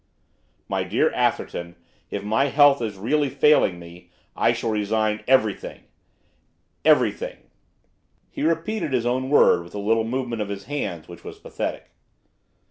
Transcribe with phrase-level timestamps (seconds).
[0.67, 1.75] 'My dear Atherton,
[2.09, 5.83] if my health is really failing me, I shall resign everything,
[6.83, 7.51] everything!'
[8.31, 11.91] He repeated his own word with a little movement of his hands which was pathetic.